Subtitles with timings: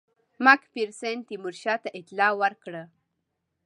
[0.43, 2.83] مک فیرسن تیمورشاه ته اطلاع ورکړه.